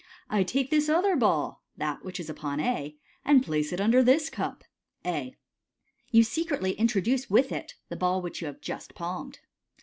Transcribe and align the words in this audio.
"I 0.31 0.41
take 0.41 0.71
this 0.71 0.89
other 0.89 1.15
ball" 1.15 1.63
(that 1.77 2.03
which 2.03 2.19
is 2.19 2.27
upon 2.27 2.59
A), 2.59 2.95
"and 3.23 3.43
place 3.45 3.71
it 3.71 3.79
under 3.79 4.01
this 4.01 4.31
cup" 4.31 4.63
(A). 5.05 5.35
You 6.09 6.23
secretly 6.23 6.71
introduce 6.71 7.29
with 7.29 7.51
it 7.51 7.75
the 7.89 7.95
ball 7.95 8.19
which 8.19 8.41
you 8.41 8.47
have 8.47 8.61
just 8.61 8.95
palmed. 8.95 9.41